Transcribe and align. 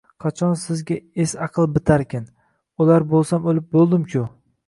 -Qachon 0.21 0.53
sizga 0.61 0.95
es-aql 1.25 1.67
bitarkin? 1.75 2.25
O’lar 2.85 3.05
bo’lsam, 3.13 3.45
o’lib 3.53 3.71
bo’ldim-ku. 3.77 4.27